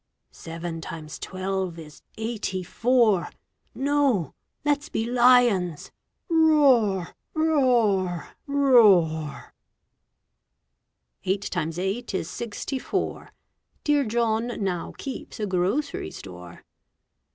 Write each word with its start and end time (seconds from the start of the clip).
Seven 0.31 0.81
times 0.81 1.19
twelve 1.19 1.77
is 1.77 2.01
eighty 2.17 2.63
four. 2.63 3.29
No! 3.75 4.33
let's 4.65 4.89
be 4.89 5.05
lions. 5.05 5.91
Roar! 6.27 7.09
roar! 7.35 8.29
roar! 8.47 9.53
Eight 11.23 11.43
times 11.51 11.77
eight 11.77 12.15
is 12.15 12.27
sixty 12.27 12.79
four. 12.79 13.29
Dear 13.83 14.03
John 14.03 14.63
now 14.63 14.91
keeps 14.97 15.39
a 15.39 15.45
grocery 15.45 16.09
store. 16.09 16.63